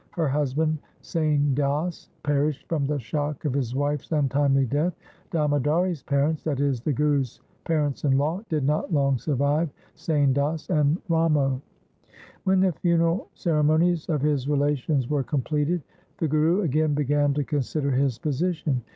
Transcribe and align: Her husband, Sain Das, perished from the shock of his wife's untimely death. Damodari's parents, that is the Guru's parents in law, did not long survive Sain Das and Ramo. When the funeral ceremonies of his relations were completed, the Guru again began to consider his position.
Her 0.13 0.27
husband, 0.29 0.79
Sain 1.01 1.53
Das, 1.53 2.09
perished 2.23 2.67
from 2.67 2.87
the 2.87 2.97
shock 2.97 3.45
of 3.45 3.53
his 3.53 3.75
wife's 3.75 4.11
untimely 4.11 4.65
death. 4.65 4.93
Damodari's 5.29 6.01
parents, 6.01 6.41
that 6.43 6.59
is 6.59 6.81
the 6.81 6.91
Guru's 6.91 7.39
parents 7.65 8.03
in 8.03 8.17
law, 8.17 8.41
did 8.49 8.63
not 8.63 8.91
long 8.91 9.19
survive 9.19 9.69
Sain 9.93 10.33
Das 10.33 10.67
and 10.71 10.99
Ramo. 11.07 11.61
When 12.45 12.61
the 12.61 12.71
funeral 12.71 13.27
ceremonies 13.35 14.07
of 14.09 14.23
his 14.23 14.49
relations 14.49 15.07
were 15.07 15.21
completed, 15.21 15.83
the 16.17 16.27
Guru 16.27 16.61
again 16.61 16.95
began 16.95 17.35
to 17.35 17.43
consider 17.43 17.91
his 17.91 18.17
position. 18.17 18.81